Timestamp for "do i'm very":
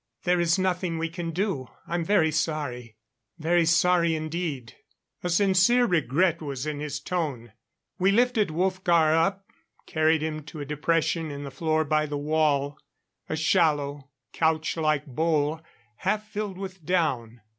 1.29-2.31